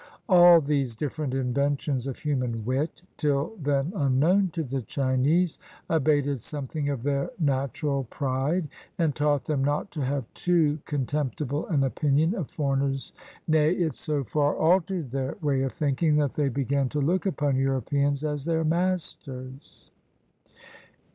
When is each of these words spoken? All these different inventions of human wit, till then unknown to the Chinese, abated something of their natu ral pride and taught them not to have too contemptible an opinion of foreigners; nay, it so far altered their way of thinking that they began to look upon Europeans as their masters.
All 0.27 0.61
these 0.61 0.95
different 0.95 1.35
inventions 1.35 2.07
of 2.07 2.17
human 2.17 2.65
wit, 2.65 3.03
till 3.17 3.55
then 3.61 3.93
unknown 3.95 4.49
to 4.53 4.63
the 4.63 4.81
Chinese, 4.81 5.59
abated 5.91 6.41
something 6.41 6.89
of 6.89 7.03
their 7.03 7.29
natu 7.39 7.83
ral 7.83 8.03
pride 8.05 8.67
and 8.97 9.13
taught 9.13 9.45
them 9.45 9.63
not 9.63 9.91
to 9.91 10.01
have 10.03 10.25
too 10.33 10.79
contemptible 10.85 11.67
an 11.67 11.83
opinion 11.83 12.33
of 12.33 12.49
foreigners; 12.49 13.13
nay, 13.47 13.73
it 13.75 13.93
so 13.93 14.23
far 14.23 14.55
altered 14.57 15.11
their 15.11 15.35
way 15.39 15.61
of 15.61 15.71
thinking 15.71 16.15
that 16.15 16.33
they 16.33 16.49
began 16.49 16.89
to 16.89 16.99
look 16.99 17.27
upon 17.27 17.55
Europeans 17.55 18.23
as 18.23 18.43
their 18.43 18.63
masters. 18.63 19.91